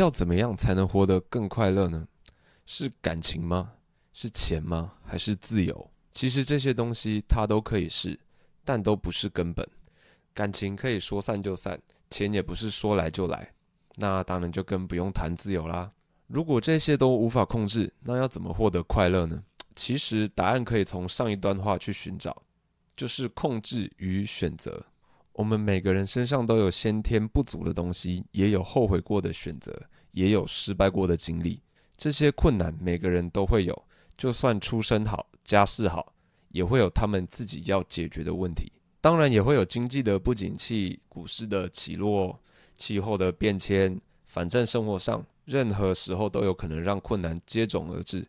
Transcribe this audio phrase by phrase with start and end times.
[0.00, 2.06] 要怎么样才能活得更快乐呢？
[2.66, 3.72] 是感情吗？
[4.12, 4.92] 是钱吗？
[5.04, 5.90] 还是自由？
[6.12, 8.18] 其实这些东西它都可以是，
[8.64, 9.68] 但都不是根本。
[10.32, 11.80] 感情可以说散就散，
[12.10, 13.52] 钱也不是说来就来，
[13.96, 15.90] 那当然就更不用谈自由啦。
[16.28, 19.42] 如果这些都无法控制，那要怎么获得快乐呢？
[19.74, 22.42] 其实答案可以从上一段话去寻找，
[22.96, 24.84] 就是控制与选择。
[25.38, 29.72] 我们每个人身上都有先天不足的东西，也有后悔过的选择，
[30.10, 31.62] 也有失败过的经历。
[31.96, 33.84] 这些困难每个人都会有，
[34.16, 36.12] 就算出身好、家世好，
[36.48, 38.72] 也会有他们自己要解决的问题。
[39.00, 42.36] 当然，也会有经济的不景气、股市的起落、
[42.74, 43.96] 气候的变迁。
[44.26, 48.26] 反正生活上，任何时候都有可能让困难接踵而至。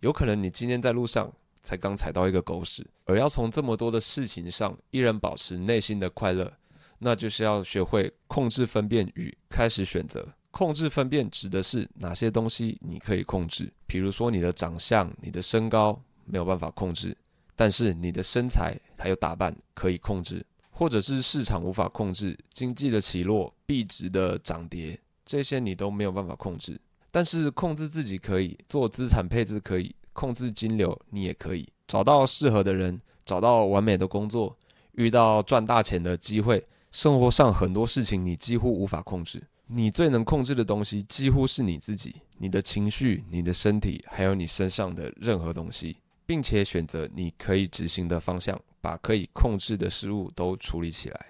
[0.00, 6.52] 有可能你今天在路上才刚踩到一个狗屎，而要从这么多的事情上依然保持内心的快乐，
[6.98, 10.26] 那就是要学会控制分辨与开始选择。
[10.50, 17.16] 控制分辨指的是哪些东西你可以控制，比如说你的长相、你的身高没有办法控制，
[17.54, 24.98] 但是你的身材还有打扮可以控制，或者是市场无法控制，经济的起落、币值的涨跌。
[25.24, 26.80] 这些你都没有办法控制，
[27.12, 34.56] 但是控制自己可以，做资产配置可以，控制金流你也可以，找到适合的人，找到完美的工作，
[34.92, 51.26] 遇到赚大钱的机会，生活上很多事情你几乎无法控制，你最能控制的东西几乎是你自己，你的情绪、你的身体，还有你身上的任何东西，并且选择你可以执行的方向，把可以控制的事物都处理起来。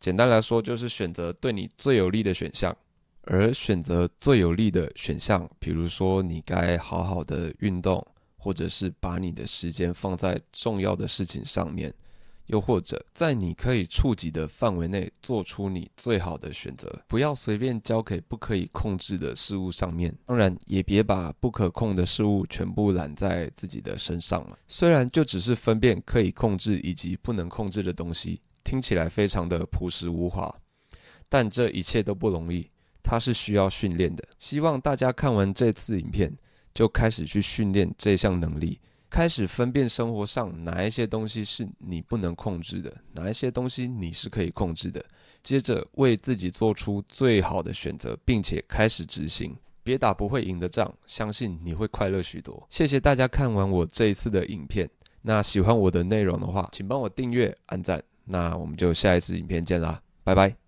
[0.00, 2.76] 简单来说，就是选择对你最有利的选项。
[3.24, 8.04] 而选择最有利的选项，比如说你该好好的运动，
[8.42, 11.94] 或者是把你的时间放在重要的事情上面，
[12.46, 20.12] 又或者在你可以触及的范围内做出你最好的选择，不要随便交给不可以控制的事物上面。
[20.26, 24.58] 当然，也别把不可控的事物全部揽在自己的身上了。
[24.66, 30.52] 虽然就只是分辨可以控制以及不能控制的东西，听起来非常的朴实无华，
[31.28, 32.68] 但这一切都不容易。
[33.04, 36.32] 它是需要训练的，希望大家看完这次影片，
[36.74, 45.04] 就开始去训练这项能力，开始分辨生活上哪一些东西是你不能控制的，哪一些东西你是可以控制的，
[45.42, 49.56] 接着为自己做出最好的选择，并且开始执行。
[49.84, 52.64] 别打不会赢的仗，相信你会快乐许多。
[52.70, 54.88] 谢谢大家看完我这一次的影片，
[55.22, 60.61] 那喜欢我的内容的话，请帮我订阅、按赞，那我们就下一次影片见啦，拜拜。